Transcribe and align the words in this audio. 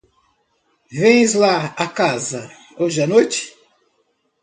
Vens 0.91 1.35
lá 1.35 1.75
a 1.77 1.87
casa 1.87 2.51
hoje 2.79 3.03
à 3.03 3.05
noite? 3.05 3.53